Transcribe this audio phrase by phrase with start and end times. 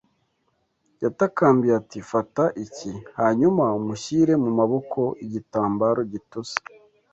[1.03, 6.57] Yatakambiye ati: “Fata iki.” hanyuma umushyire mu maboko Igitambaro gitose